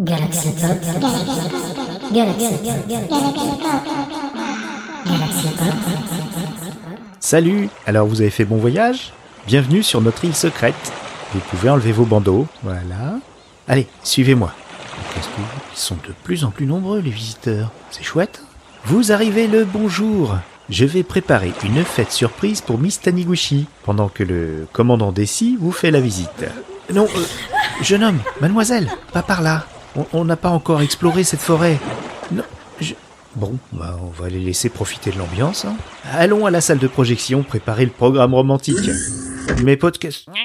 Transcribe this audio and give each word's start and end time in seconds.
Galaxy. 0.00 0.48
Salut 7.20 7.68
Alors 7.86 8.06
vous 8.06 8.22
avez 8.22 8.30
fait 8.30 8.46
bon 8.46 8.56
voyage? 8.56 9.12
Bienvenue 9.46 9.82
sur 9.82 10.00
notre 10.00 10.24
île 10.24 10.34
secrète. 10.34 10.74
Vous 11.34 11.40
pouvez 11.50 11.68
enlever 11.68 11.92
vos 11.92 12.06
bandeaux. 12.06 12.46
Voilà. 12.62 13.18
Allez, 13.68 13.86
suivez-moi. 14.02 14.54
Ils 15.16 15.78
sont 15.78 15.96
de 15.96 16.14
plus 16.24 16.44
en 16.44 16.50
plus 16.50 16.64
nombreux 16.64 17.00
les 17.00 17.10
visiteurs. 17.10 17.70
C'est 17.90 18.02
chouette. 18.02 18.42
Vous 18.86 19.12
arrivez 19.12 19.48
le 19.48 19.66
bonjour. 19.66 20.38
Je 20.70 20.86
vais 20.86 21.02
préparer 21.02 21.52
une 21.62 21.84
fête 21.84 22.12
surprise 22.12 22.62
pour 22.62 22.78
Miss 22.78 23.02
Taniguchi 23.02 23.66
pendant 23.82 24.08
que 24.08 24.22
le 24.22 24.66
commandant 24.72 25.12
Desi 25.12 25.58
vous 25.60 25.72
fait 25.72 25.90
la 25.90 26.00
visite. 26.00 26.46
Non, 26.90 27.04
euh, 27.04 27.24
jeune 27.82 28.02
homme, 28.02 28.18
mademoiselle, 28.40 28.88
pas 29.12 29.22
par 29.22 29.42
là. 29.42 29.66
On- 30.12 30.24
n'a 30.24 30.36
pas 30.36 30.50
encore 30.50 30.82
exploré 30.82 31.24
cette 31.24 31.40
forêt. 31.40 31.78
Non, 32.32 32.44
je... 32.80 32.94
Bon, 33.36 33.58
bah, 33.72 33.96
on 34.02 34.06
va 34.22 34.28
les 34.28 34.38
laisser 34.40 34.68
profiter 34.68 35.10
de 35.10 35.18
l'ambiance. 35.18 35.64
hein. 35.64 35.76
Allons 36.12 36.46
à 36.46 36.50
la 36.50 36.60
salle 36.60 36.78
de 36.78 36.86
projection 36.88 37.42
préparer 37.42 37.84
le 37.84 37.90
programme 37.90 38.34
romantique. 38.34 38.78
Mes 39.64 39.76
podcasts. 39.76 40.26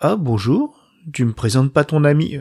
Ah, 0.00 0.14
bonjour. 0.16 0.76
Tu 1.12 1.24
me 1.24 1.32
présentes 1.32 1.72
pas 1.72 1.82
ton 1.82 2.04
ami 2.04 2.38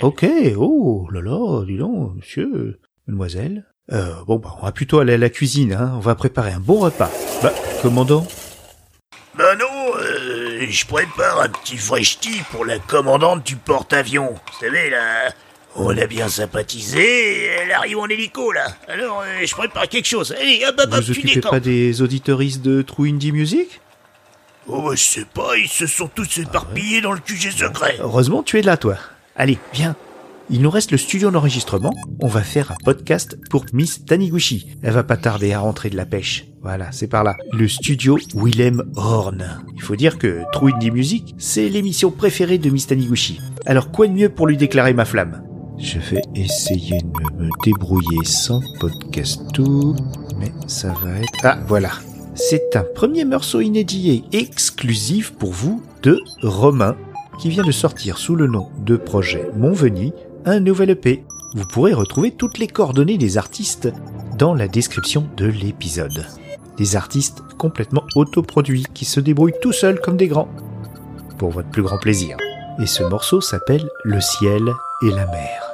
Ok, 0.00 0.24
oh 0.56 1.06
là 1.12 1.20
là, 1.20 1.64
dis 1.66 1.76
donc, 1.76 2.14
monsieur, 2.16 2.80
mademoiselle. 3.06 3.66
Euh, 3.92 4.14
bon, 4.26 4.38
bah, 4.38 4.54
on 4.58 4.64
va 4.64 4.72
plutôt 4.72 4.98
aller 5.00 5.12
à 5.14 5.18
la 5.18 5.28
cuisine, 5.28 5.74
hein. 5.74 5.92
On 5.96 6.00
va 6.00 6.14
préparer 6.14 6.52
un 6.52 6.60
bon 6.60 6.78
repas. 6.78 7.10
Bah, 7.42 7.52
commandant 7.82 8.26
Bah 9.36 9.54
non, 9.58 9.65
je 10.70 10.86
prépare 10.86 11.40
un 11.40 11.48
petit 11.48 11.76
fresh 11.76 12.18
tea 12.20 12.42
pour 12.50 12.64
la 12.64 12.78
commandante 12.78 13.44
du 13.44 13.56
porte-avions. 13.56 14.34
Vous 14.34 14.66
savez, 14.66 14.90
là, 14.90 15.30
on 15.74 15.96
a 15.96 16.06
bien 16.06 16.28
sympathisé, 16.28 17.46
elle 17.46 17.72
arrive 17.72 17.98
en 17.98 18.06
hélico, 18.06 18.52
là. 18.52 18.66
Alors, 18.88 19.22
euh, 19.22 19.44
je 19.44 19.54
prépare 19.54 19.88
quelque 19.88 20.06
chose. 20.06 20.34
Allez, 20.40 20.64
hop, 20.66 20.74
hop, 20.78 20.88
hop, 20.92 21.00
Vous 21.04 21.12
tu 21.14 21.20
occupez 21.20 21.40
pas 21.40 21.60
des 21.60 22.02
auditeuristes 22.02 22.62
de 22.62 22.82
True 22.82 23.08
Indie 23.08 23.32
Music? 23.32 23.80
Oh, 24.68 24.82
bah, 24.82 24.94
je 24.94 25.02
sais 25.02 25.26
pas, 25.26 25.56
ils 25.56 25.68
se 25.68 25.86
sont 25.86 26.08
tous 26.08 26.38
éparpillés 26.38 27.00
dans 27.00 27.12
le 27.12 27.20
QG 27.20 27.52
secret. 27.52 27.96
Heureusement, 28.00 28.42
tu 28.42 28.58
es 28.58 28.62
là, 28.62 28.76
toi. 28.76 28.96
Allez, 29.36 29.58
viens. 29.72 29.94
Il 30.48 30.62
nous 30.62 30.70
reste 30.70 30.92
le 30.92 30.96
studio 30.96 31.32
d'enregistrement. 31.32 31.92
On 32.22 32.28
va 32.28 32.42
faire 32.42 32.70
un 32.70 32.76
podcast 32.84 33.36
pour 33.50 33.64
Miss 33.72 34.04
Taniguchi. 34.04 34.76
Elle 34.80 34.92
va 34.92 35.02
pas 35.02 35.16
tarder 35.16 35.52
à 35.52 35.58
rentrer 35.58 35.90
de 35.90 35.96
la 35.96 36.06
pêche. 36.06 36.46
Voilà, 36.62 36.92
c'est 36.92 37.08
par 37.08 37.24
là. 37.24 37.34
Le 37.52 37.66
studio 37.66 38.16
Willem 38.32 38.84
Horn. 38.94 39.64
Il 39.74 39.82
faut 39.82 39.96
dire 39.96 40.18
que 40.18 40.42
True 40.52 40.72
Indie 40.72 40.92
Music, 40.92 41.34
c'est 41.36 41.68
l'émission 41.68 42.12
préférée 42.12 42.58
de 42.58 42.70
Miss 42.70 42.86
Taniguchi. 42.86 43.40
Alors 43.64 43.90
quoi 43.90 44.06
de 44.06 44.12
mieux 44.12 44.28
pour 44.28 44.46
lui 44.46 44.56
déclarer 44.56 44.94
ma 44.94 45.04
flamme? 45.04 45.42
Je 45.78 45.98
vais 45.98 46.22
essayer 46.36 47.00
de 47.00 47.42
me 47.42 47.50
débrouiller 47.64 48.24
sans 48.24 48.60
podcast 48.78 49.42
tout, 49.52 49.96
mais 50.38 50.52
ça 50.68 50.92
va 51.02 51.18
être... 51.18 51.40
Ah, 51.42 51.58
voilà. 51.66 51.90
C'est 52.36 52.76
un 52.76 52.84
premier 52.94 53.24
morceau 53.24 53.60
inédit 53.60 54.22
et 54.32 54.38
exclusif 54.38 55.32
pour 55.32 55.50
vous 55.50 55.82
de 56.04 56.20
Romain 56.42 56.94
qui 57.38 57.50
vient 57.50 57.64
de 57.64 57.72
sortir 57.72 58.16
sous 58.16 58.34
le 58.34 58.46
nom 58.46 58.68
de 58.78 58.96
projet 58.96 59.50
Montveni 59.56 60.12
un 60.46 60.60
nouvel 60.60 60.90
EP. 60.90 61.24
Vous 61.54 61.66
pourrez 61.66 61.92
retrouver 61.92 62.30
toutes 62.30 62.58
les 62.58 62.68
coordonnées 62.68 63.18
des 63.18 63.36
artistes 63.36 63.88
dans 64.38 64.54
la 64.54 64.68
description 64.68 65.28
de 65.36 65.46
l'épisode. 65.46 66.24
Des 66.76 66.94
artistes 66.94 67.42
complètement 67.58 68.04
autoproduits 68.14 68.86
qui 68.94 69.04
se 69.04 69.18
débrouillent 69.18 69.58
tout 69.60 69.72
seuls 69.72 70.00
comme 70.00 70.16
des 70.16 70.28
grands. 70.28 70.48
Pour 71.38 71.50
votre 71.50 71.70
plus 71.70 71.82
grand 71.82 71.98
plaisir. 71.98 72.36
Et 72.80 72.86
ce 72.86 73.02
morceau 73.02 73.40
s'appelle 73.40 73.88
Le 74.04 74.20
ciel 74.20 74.62
et 75.02 75.10
la 75.10 75.26
mer. 75.26 75.65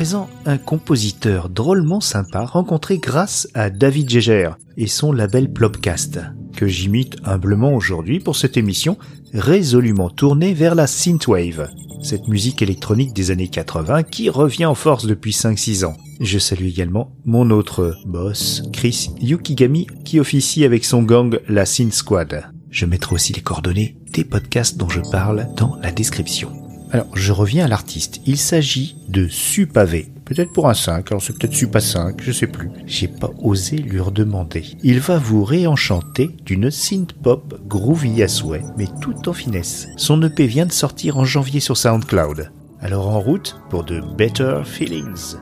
Présent, 0.00 0.30
un 0.46 0.56
compositeur 0.56 1.50
drôlement 1.50 2.00
sympa 2.00 2.46
rencontré 2.46 2.96
grâce 2.96 3.48
à 3.52 3.68
David 3.68 4.08
Gégère 4.08 4.56
et 4.78 4.86
son 4.86 5.12
label 5.12 5.52
Plopcast, 5.52 6.20
que 6.56 6.66
j'imite 6.66 7.18
humblement 7.22 7.74
aujourd'hui 7.74 8.18
pour 8.18 8.34
cette 8.34 8.56
émission 8.56 8.96
résolument 9.34 10.08
tournée 10.08 10.54
vers 10.54 10.74
la 10.74 10.86
synthwave, 10.86 11.68
cette 12.02 12.28
musique 12.28 12.62
électronique 12.62 13.12
des 13.12 13.30
années 13.30 13.48
80 13.48 14.04
qui 14.04 14.30
revient 14.30 14.64
en 14.64 14.74
force 14.74 15.04
depuis 15.04 15.32
5-6 15.32 15.84
ans. 15.84 15.98
Je 16.18 16.38
salue 16.38 16.68
également 16.68 17.12
mon 17.26 17.50
autre 17.50 17.94
boss, 18.06 18.62
Chris 18.72 19.10
Yukigami, 19.20 19.86
qui 20.06 20.18
officie 20.18 20.64
avec 20.64 20.86
son 20.86 21.02
gang 21.02 21.38
la 21.46 21.66
Synth 21.66 21.92
Squad. 21.92 22.50
Je 22.70 22.86
mettrai 22.86 23.16
aussi 23.16 23.34
les 23.34 23.42
coordonnées 23.42 23.98
des 24.14 24.24
podcasts 24.24 24.78
dont 24.78 24.88
je 24.88 25.02
parle 25.10 25.46
dans 25.58 25.76
la 25.82 25.92
description. 25.92 26.59
Alors, 26.92 27.06
je 27.14 27.32
reviens 27.32 27.66
à 27.66 27.68
l'artiste. 27.68 28.20
Il 28.26 28.36
s'agit 28.36 28.96
de 29.08 29.28
Supavé. 29.28 30.08
Peut-être 30.24 30.52
pour 30.52 30.68
un 30.68 30.74
5, 30.74 31.10
alors 31.10 31.22
c'est 31.22 31.36
peut-être 31.36 31.54
Supa 31.54 31.80
5, 31.80 32.20
je 32.22 32.32
sais 32.32 32.46
plus. 32.46 32.70
J'ai 32.86 33.08
pas 33.08 33.30
osé 33.42 33.76
lui 33.76 34.00
redemander. 34.00 34.64
Il 34.82 35.00
va 35.00 35.18
vous 35.18 35.44
réenchanter 35.44 36.30
d'une 36.44 36.70
synth 36.70 37.12
pop 37.12 37.60
groovy 37.66 38.22
à 38.22 38.28
souhait, 38.28 38.62
mais 38.76 38.86
tout 39.00 39.28
en 39.28 39.32
finesse. 39.32 39.88
Son 39.96 40.22
EP 40.22 40.46
vient 40.46 40.66
de 40.66 40.72
sortir 40.72 41.18
en 41.18 41.24
janvier 41.24 41.60
sur 41.60 41.76
SoundCloud. 41.76 42.50
Alors 42.80 43.08
en 43.08 43.20
route 43.20 43.56
pour 43.70 43.84
de 43.84 44.00
Better 44.16 44.62
Feelings. 44.64 45.36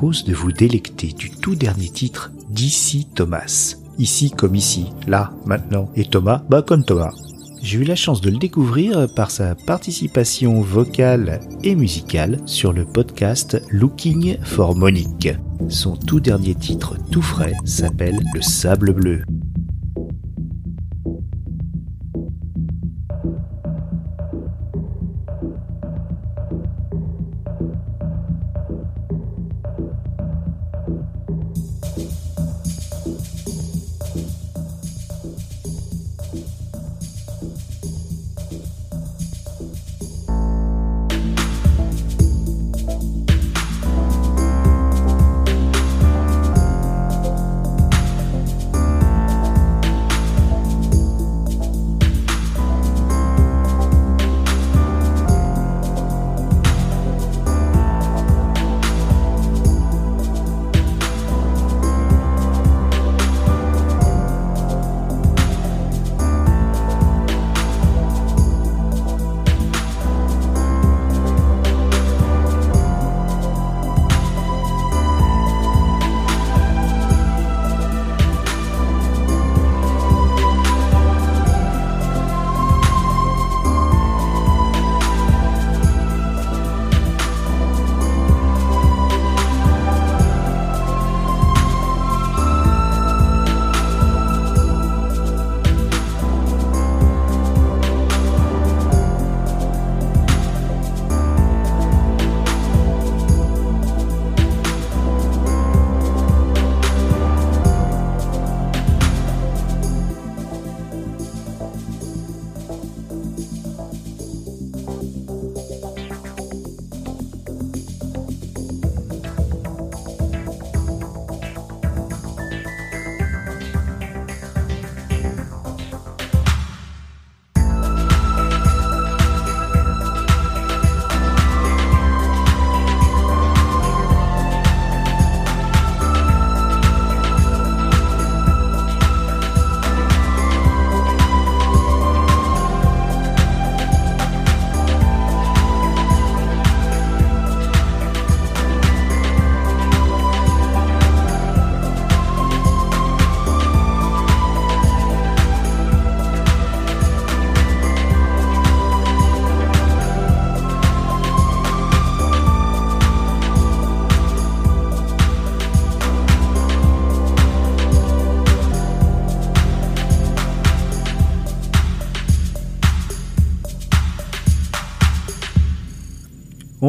De 0.00 0.32
vous 0.32 0.52
délecter 0.52 1.08
du 1.08 1.30
tout 1.30 1.56
dernier 1.56 1.88
titre 1.88 2.30
d'ici 2.50 3.08
Thomas. 3.16 3.74
Ici 3.98 4.30
comme 4.30 4.54
ici, 4.54 4.86
là, 5.08 5.32
maintenant. 5.44 5.90
Et 5.96 6.04
Thomas, 6.04 6.42
bah 6.48 6.62
comme 6.62 6.84
Thomas. 6.84 7.12
J'ai 7.62 7.80
eu 7.80 7.84
la 7.84 7.96
chance 7.96 8.20
de 8.20 8.30
le 8.30 8.38
découvrir 8.38 9.12
par 9.16 9.32
sa 9.32 9.56
participation 9.56 10.60
vocale 10.60 11.40
et 11.64 11.74
musicale 11.74 12.38
sur 12.46 12.72
le 12.72 12.84
podcast 12.84 13.60
Looking 13.70 14.38
for 14.44 14.76
Monique. 14.76 15.30
Son 15.68 15.96
tout 15.96 16.20
dernier 16.20 16.54
titre 16.54 16.96
tout 17.10 17.22
frais 17.22 17.54
s'appelle 17.64 18.20
Le 18.34 18.40
Sable 18.40 18.92
Bleu. 18.92 19.24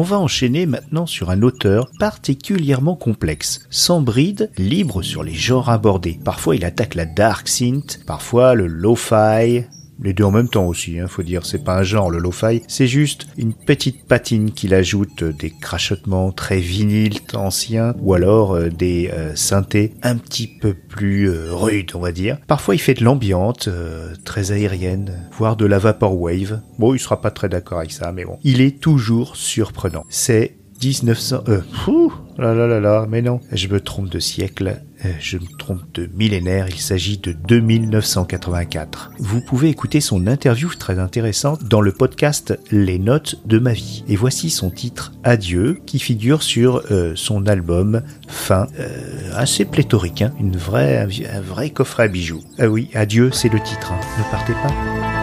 On 0.00 0.02
va 0.02 0.18
enchaîner 0.18 0.64
maintenant 0.64 1.04
sur 1.04 1.28
un 1.28 1.42
auteur 1.42 1.90
particulièrement 1.98 2.96
complexe, 2.96 3.66
sans 3.68 4.00
bride, 4.00 4.50
libre 4.56 5.02
sur 5.02 5.22
les 5.22 5.34
genres 5.34 5.68
abordés. 5.68 6.18
Parfois 6.24 6.56
il 6.56 6.64
attaque 6.64 6.94
la 6.94 7.04
dark 7.04 7.46
synth, 7.48 8.00
parfois 8.06 8.54
le 8.54 8.66
lo-fi, 8.66 9.66
les 10.02 10.12
deux 10.12 10.24
en 10.24 10.30
même 10.30 10.48
temps 10.48 10.66
aussi, 10.66 10.98
hein, 10.98 11.06
faut 11.08 11.22
dire, 11.22 11.44
c'est 11.44 11.62
pas 11.62 11.78
un 11.78 11.82
genre 11.82 12.10
le 12.10 12.18
lo-fi, 12.18 12.62
c'est 12.68 12.86
juste 12.86 13.26
une 13.36 13.52
petite 13.52 14.06
patine 14.06 14.52
qu'il 14.52 14.74
ajoute 14.74 15.24
des 15.24 15.50
crachotements 15.50 16.32
très 16.32 16.58
vinyles 16.58 17.18
anciens 17.34 17.94
ou 18.00 18.14
alors 18.14 18.54
euh, 18.54 18.68
des 18.68 19.10
euh, 19.12 19.34
synthés 19.34 19.92
un 20.02 20.16
petit 20.16 20.46
peu 20.46 20.74
plus 20.74 21.28
euh, 21.28 21.54
rudes, 21.54 21.92
on 21.94 22.00
va 22.00 22.12
dire. 22.12 22.38
Parfois 22.46 22.74
il 22.74 22.78
fait 22.78 22.94
de 22.94 23.04
l'ambiante, 23.04 23.68
euh, 23.68 24.14
très 24.24 24.52
aérienne, 24.52 25.28
voire 25.36 25.56
de 25.56 25.66
la 25.66 25.78
vaporwave. 25.78 26.60
Bon, 26.78 26.94
il 26.94 26.98
sera 26.98 27.20
pas 27.20 27.30
très 27.30 27.48
d'accord 27.48 27.78
avec 27.78 27.92
ça, 27.92 28.12
mais 28.12 28.24
bon. 28.24 28.38
Il 28.42 28.60
est 28.60 28.80
toujours 28.80 29.36
surprenant. 29.36 30.04
C'est 30.08 30.56
1900... 30.82 31.44
Euh, 31.48 31.60
là 32.38 32.54
là 32.54 32.66
là 32.66 32.80
là, 32.80 33.06
mais 33.08 33.22
non, 33.22 33.40
je 33.52 33.68
me 33.68 33.80
trompe 33.80 34.08
de 34.08 34.18
siècle, 34.18 34.68
euh, 34.68 34.74
je 35.18 35.38
me 35.38 35.46
trompe 35.58 35.82
de 35.94 36.08
millénaire, 36.14 36.66
il 36.68 36.80
s'agit 36.80 37.18
de 37.18 37.32
2984. 37.32 39.12
Vous 39.18 39.40
pouvez 39.40 39.68
écouter 39.68 40.00
son 40.00 40.26
interview 40.26 40.70
très 40.74 40.98
intéressante 40.98 41.64
dans 41.64 41.80
le 41.80 41.92
podcast 41.92 42.58
Les 42.70 42.98
Notes 42.98 43.40
de 43.46 43.58
ma 43.58 43.72
vie. 43.72 44.04
Et 44.08 44.16
voici 44.16 44.50
son 44.50 44.70
titre 44.70 45.12
Adieu, 45.24 45.80
qui 45.86 45.98
figure 45.98 46.42
sur 46.42 46.82
euh, 46.90 47.12
son 47.16 47.46
album 47.46 48.02
Fin, 48.28 48.66
euh, 48.78 48.88
assez 49.34 49.64
pléthorique, 49.64 50.22
hein, 50.22 50.32
une 50.38 50.56
vraie, 50.56 50.98
un 50.98 51.40
vrai 51.40 51.70
coffret 51.70 52.04
à 52.04 52.08
bijoux. 52.08 52.42
Ah 52.58 52.68
oui, 52.68 52.90
Adieu, 52.94 53.30
c'est 53.32 53.52
le 53.52 53.60
titre, 53.60 53.92
hein. 53.92 54.00
ne 54.18 54.30
partez 54.30 54.52
pas. 54.54 55.19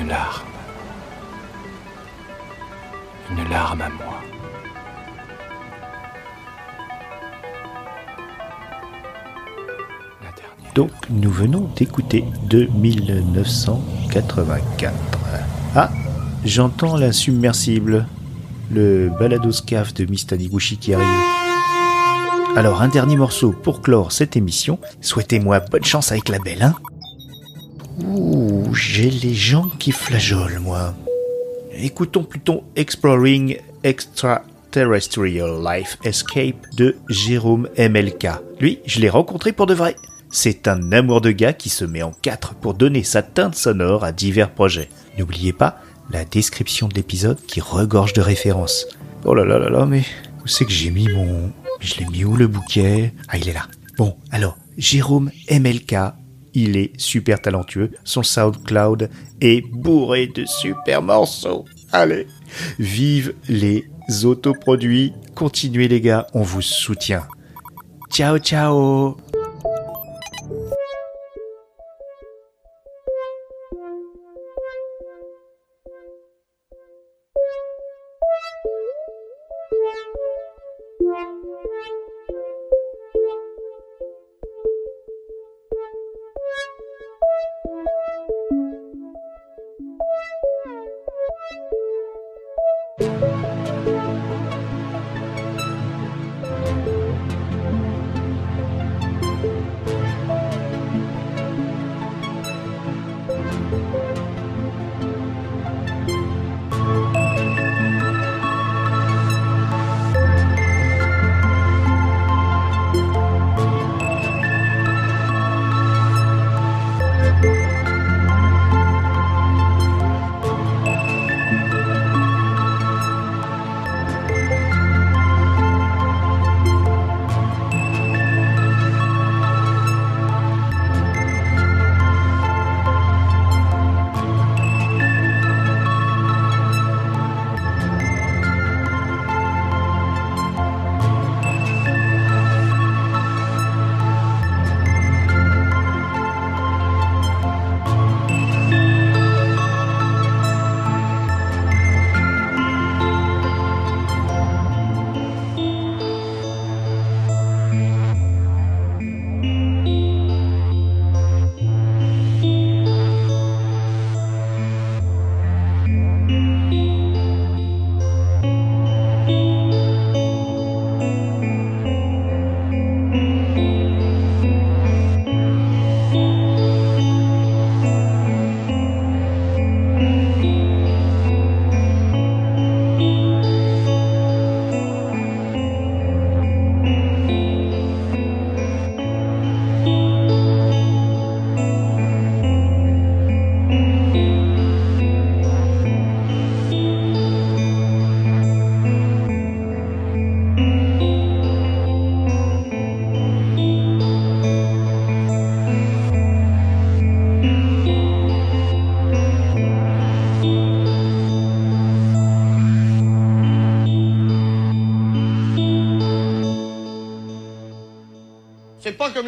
Une 0.00 0.08
larme. 0.08 0.46
Une 3.30 3.48
larme 3.50 3.82
à 3.82 3.88
moi. 3.90 4.20
La 10.22 10.30
dernière. 10.30 10.72
Donc, 10.74 10.90
nous 11.10 11.30
venons 11.30 11.68
d'écouter 11.76 12.24
de 12.48 12.66
1984. 12.74 14.94
Ah, 15.76 15.90
j'entends 16.44 16.96
la 16.96 17.12
submersible, 17.12 18.06
le 18.70 19.10
baladoscaf 19.18 19.92
de 19.94 20.04
Miss 20.06 20.26
Taniguchi 20.26 20.76
qui 20.78 20.94
arrive. 20.94 21.06
Alors, 22.56 22.80
un 22.82 22.88
dernier 22.88 23.16
morceau 23.16 23.52
pour 23.52 23.80
clore 23.82 24.12
cette 24.12 24.36
émission. 24.36 24.78
Souhaitez-moi 25.00 25.60
bonne 25.60 25.84
chance 25.84 26.12
avec 26.12 26.28
la 26.28 26.38
belle, 26.38 26.62
hein? 26.62 26.74
Ouh, 28.04 28.41
j'ai 28.74 29.10
les 29.10 29.34
jambes 29.34 29.76
qui 29.78 29.92
flageolent, 29.92 30.60
moi. 30.60 30.94
Écoutons 31.74 32.24
plutôt 32.24 32.64
Exploring 32.76 33.56
Extraterrestrial 33.82 35.62
Life 35.64 35.98
Escape 36.04 36.66
de 36.76 36.96
Jérôme 37.08 37.68
MLK. 37.78 38.28
Lui, 38.60 38.80
je 38.86 39.00
l'ai 39.00 39.08
rencontré 39.08 39.52
pour 39.52 39.66
de 39.66 39.74
vrai. 39.74 39.96
C'est 40.30 40.68
un 40.68 40.92
amour 40.92 41.20
de 41.20 41.30
gars 41.30 41.52
qui 41.52 41.68
se 41.68 41.84
met 41.84 42.02
en 42.02 42.12
quatre 42.12 42.54
pour 42.54 42.74
donner 42.74 43.02
sa 43.02 43.22
teinte 43.22 43.54
sonore 43.54 44.04
à 44.04 44.12
divers 44.12 44.50
projets. 44.50 44.88
N'oubliez 45.18 45.52
pas 45.52 45.78
la 46.10 46.24
description 46.24 46.88
de 46.88 46.94
l'épisode 46.94 47.38
qui 47.46 47.60
regorge 47.60 48.12
de 48.12 48.20
références. 48.20 48.86
Oh 49.24 49.34
là 49.34 49.44
là 49.44 49.58
là 49.58 49.70
là, 49.70 49.86
mais 49.86 50.04
où 50.42 50.46
c'est 50.46 50.64
que 50.64 50.72
j'ai 50.72 50.90
mis 50.90 51.08
mon... 51.08 51.52
Je 51.80 51.96
l'ai 51.96 52.06
mis 52.06 52.24
où 52.24 52.36
le 52.36 52.46
bouquet? 52.46 53.12
Ah, 53.28 53.38
il 53.38 53.48
est 53.48 53.52
là. 53.52 53.66
Bon, 53.98 54.16
alors, 54.30 54.56
Jérôme 54.78 55.30
MLK, 55.50 55.94
il 56.54 56.76
est 56.76 56.92
super 57.00 57.40
talentueux. 57.40 57.90
Son 58.04 58.22
SoundCloud 58.22 59.10
est 59.40 59.66
bourré 59.72 60.26
de 60.26 60.44
super 60.44 61.02
morceaux. 61.02 61.64
Allez, 61.92 62.26
vive 62.78 63.34
les 63.48 63.84
autoproduits. 64.24 65.12
Continuez 65.34 65.88
les 65.88 66.00
gars, 66.00 66.26
on 66.34 66.42
vous 66.42 66.62
soutient. 66.62 67.26
Ciao 68.10 68.38
ciao 68.38 69.16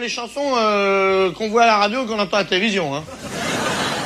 les 0.05 0.11
chansons 0.11 0.53
euh, 0.59 1.31
qu'on 1.33 1.49
voit 1.49 1.63
à 1.63 1.67
la 1.67 1.77
radio 1.79 2.01
ou 2.03 2.07
qu'on 2.07 2.19
entend 2.19 2.37
à 2.37 2.41
la 2.41 2.45
télévision. 2.45 2.95
Hein. 2.95 3.03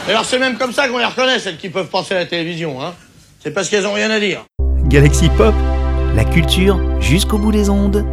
Alors 0.08 0.24
c'est 0.24 0.38
même 0.38 0.56
comme 0.56 0.72
ça 0.72 0.88
qu'on 0.88 0.98
les 0.98 1.04
reconnaît, 1.04 1.40
celles 1.40 1.56
qui 1.56 1.70
peuvent 1.70 1.88
penser 1.88 2.14
à 2.14 2.18
la 2.18 2.26
télévision. 2.26 2.80
Hein. 2.80 2.94
C'est 3.40 3.50
parce 3.50 3.68
qu'elles 3.68 3.84
ont 3.84 3.94
rien 3.94 4.08
à 4.08 4.20
dire. 4.20 4.44
Galaxy 4.84 5.28
Pop, 5.36 5.54
la 6.14 6.24
culture 6.24 6.78
jusqu'au 7.00 7.38
bout 7.38 7.50
des 7.50 7.68
ondes. 7.68 8.06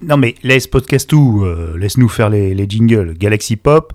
Non 0.00 0.16
mais 0.16 0.36
laisse 0.42 0.66
podcast 0.68 1.10
tout, 1.10 1.42
euh, 1.44 1.76
laisse-nous 1.78 2.08
faire 2.08 2.30
les, 2.30 2.54
les 2.54 2.66
jingles. 2.66 3.12
Galaxy 3.12 3.56
Pop, 3.56 3.92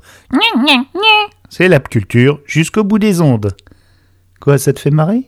c'est 1.49 1.67
la 1.69 1.79
culture 1.79 2.39
jusqu'au 2.45 2.83
bout 2.83 2.99
des 2.99 3.19
ondes. 3.19 3.57
Quoi, 4.39 4.59
ça 4.59 4.73
te 4.73 4.79
fait 4.79 4.91
marrer? 4.91 5.23